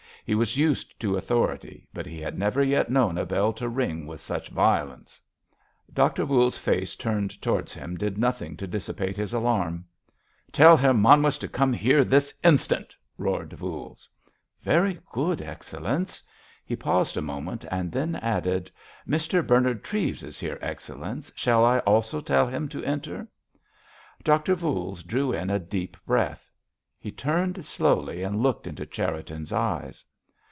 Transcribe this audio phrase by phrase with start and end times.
[0.23, 4.05] He was used to authority, but he had never yet known a bell to ring
[4.05, 5.19] with such violence.
[5.91, 9.83] Doctor Voules's face turned towards him did nothing to dissipate his alarm.
[10.51, 14.07] "Tell Herr Manwitz to come here this instant," roared Voules.
[14.61, 16.21] "Very good, Excellenz."
[16.65, 18.69] He paused a moment, then added:
[19.09, 19.45] "Mr.
[19.45, 21.31] Bernard Treves is here, Excellenz.
[21.35, 23.27] Shall I also tell him to enter?"
[24.23, 26.51] Doctor Voules drew in a deep breath.
[26.99, 30.05] He turned slowly and looked into Cherriton's eyes.